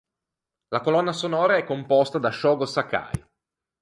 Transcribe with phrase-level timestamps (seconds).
[0.69, 3.23] La colonna sonora è composta da Shogo Sakai.